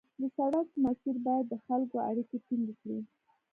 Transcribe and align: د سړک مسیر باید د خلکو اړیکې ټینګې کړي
د 0.19 0.21
سړک 0.35 0.67
مسیر 0.83 1.15
باید 1.25 1.45
د 1.49 1.55
خلکو 1.65 1.97
اړیکې 2.09 2.37
ټینګې 2.45 2.73
کړي 2.81 2.99